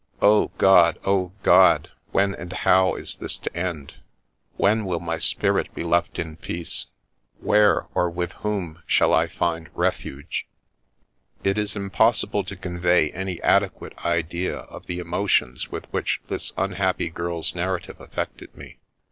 [0.19, 0.97] O God!
[1.05, 1.91] O God!
[2.11, 3.93] when and how is this to end?—
[4.57, 6.87] When will my spirit be left in peace?—
[7.39, 10.47] Where, or with whom shall I find refuge?"'
[11.43, 17.11] It is impossible to convey any adequate idea of the emotions with which this unhappy
[17.11, 18.79] girl's narrative affected me.